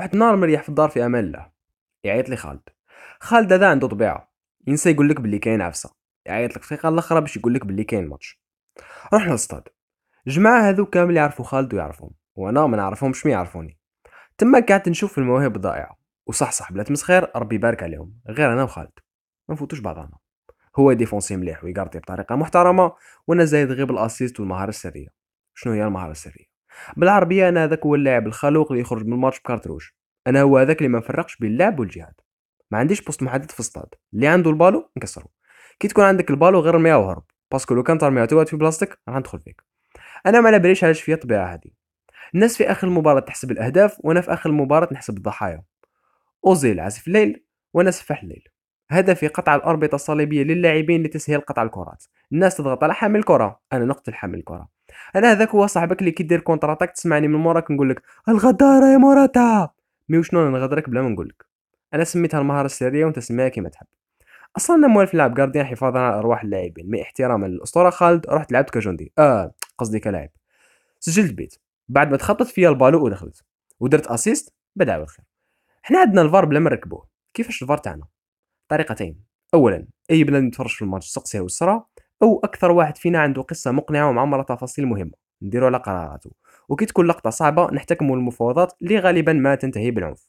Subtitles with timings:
[0.00, 1.50] واحد النهار مريح في الدار في أمان الله.
[2.04, 2.60] يعيط لي خالد.
[3.20, 4.32] خالد هذا عنده طبيعة.
[4.66, 5.90] ينسى يقول لك بلي كاين عفسة.
[6.26, 8.40] يعيط لك في الأخرى باش يقول لك بلي كاين ماتش.
[9.14, 9.68] رحنا للصطاد
[10.26, 12.10] الجماعه هذو كامل يعرفوا خالد ويعرفهم.
[12.34, 13.78] وأنا ما نعرفهمش mais يعرفوني.
[14.38, 15.98] تما قعدت نشوف المواهب الضائعة.
[16.26, 18.20] وصح صح بلا تمسخير ربي يبارك عليهم.
[18.28, 18.98] غير أنا وخالد.
[19.48, 20.18] ما نفوتوش بعضنا.
[20.78, 22.92] هو défenseur مليح ويقارطي بطريقة محترمة
[23.26, 25.08] وأنا زايد غير بال assist والمهارة السرية.
[25.54, 26.49] شنو هي المهارة السرية؟
[26.96, 29.82] بالعربية أنا هذاك هو اللاعب الخلوق اللي يخرج من الماتش ب carte rouge
[30.26, 32.14] أنا هو هذاك اللي ما نفرقش بين اللعب والجهاد.
[32.70, 35.30] ما عنديش poste محدد في الصطاد اللي عنده البالو نكسرو
[35.80, 37.24] كي تكون عندك البالو غير رميها وهرب.
[37.52, 39.62] parce que لو كان ترميها تواد في بلاصتك راح ندخل فيك.
[40.26, 41.70] أنا ما على باليش علاش فيا الطبيعة هذه.
[42.34, 45.62] الناس في آخر المباراة تحسب الأهداف وأنا في آخر المباراة نحسب الضحايا.
[46.46, 47.44] اوزيل عازف الليل
[47.74, 48.48] وأنا سفاح الليل.
[48.90, 52.04] هدفي قطع الأربطة الصليبية للاعبين لتسهيل قطع الكرات.
[52.32, 54.68] الناس تضغط على حامل الكرة أنا نقتل حامل الكرة
[55.16, 59.70] أنا هذاك هو صاحبك اللي كيدير contre-attaque تسمعني من موراك نقول لك الغدارة يا موراتا!
[60.08, 61.46] mais وشنو نغدرك بلا ما نقول لك؟
[61.94, 63.86] أنا سميتها المهارة السرية وأنت سميها كيما تحب.
[64.56, 68.70] أصلا أنا موالف نلعب gardien حفاظا على أرواح اللاعبين mais احتراما للأسطورة خالد رحت لعبت
[68.70, 70.30] كجندي آه قصدي كلاعب.
[71.00, 71.54] سجلت بيت.
[71.88, 73.44] بعد ما تخطط فيا البالو ودخلت
[73.80, 75.24] ودرت assist بدعوة الخير
[75.82, 77.08] حنا عندنا الفار بلا ما نركبوه.
[77.34, 78.04] كيفاش الفار تاعنا؟
[78.68, 79.20] طريقتين.
[79.54, 81.86] اولا أي بنادم يتفرج في الماتش سقسيه والسرا
[82.22, 85.12] أو أكثر واحد فينا عنده قصة مقنعة ومعمرة تفاصيل مهمة.
[85.42, 86.30] نديرو على قراراته
[86.68, 90.28] وكي تكون لقطة صعبة نحتكموا المفاوضات اللي غالبا ما تنتهي بالعنف.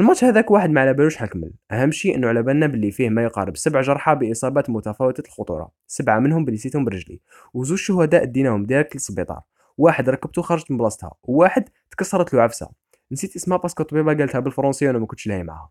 [0.00, 3.22] الماتش هذاك واحد ما على بالوش حكمل أهم شيء إنه على بالنا باللي فيه ما
[3.22, 5.70] يقارب سبع جرحى بإصابات متفاوتة الخطورة.
[5.86, 7.20] سبعة منهم بليسيتهم برجلي.
[7.54, 9.40] وزوج شهداء ديناهم direct للسبيطار
[9.78, 11.12] واحد ركبته خرجت من بلاصتها.
[11.22, 12.68] وواحد تكسرت له عفسة.
[13.12, 15.70] نسيت اسمها parce que الطبيبه قالتها بالفرنسية وأنا ما كنتش لاهي معاها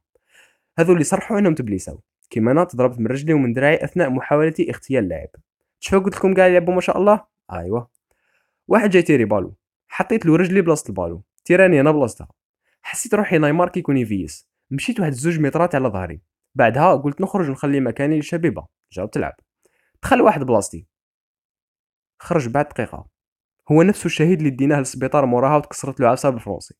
[0.79, 2.01] هذو اللي صرحوا إنهم تبليساو.
[2.35, 5.29] كيما أنا تضربت من رجلي ومن دراعي أثناء محاولتي اغتيال اللاعب.
[5.79, 7.81] شوفوا قلت لكم قاعد يلعبوا ما شاء الله؟ ايوا
[8.67, 9.55] واحد جاي تيري بالو.
[9.87, 11.23] حطيت له رجلي بلاصة البالو.
[11.45, 12.27] تيراني أنا بلاصتها.
[12.81, 14.49] حسيت روحي نايمار كيكون يفيس.
[14.71, 16.21] مشيت واحد زوج مترات على ظهري.
[16.55, 19.33] بعدها قلت نخرج ونخلي مكاني للشبيبه جاوب تلعب.
[20.03, 20.87] دخل واحد بلاصتي.
[22.19, 23.07] خرج بعد دقيقة.
[23.71, 26.75] هو نفسه الشهيد اللي ديناه للسبيطار موراها وتكسرت له عصا بالفرنسي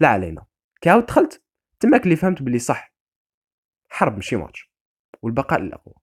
[0.00, 0.46] لا علينا.
[0.80, 1.42] كي عاود دخلت.
[1.80, 2.87] تماك اللي فهمت بلي صح.
[3.98, 4.70] حرب ماشي ماتش
[5.22, 5.94] والبقاء للأقوى.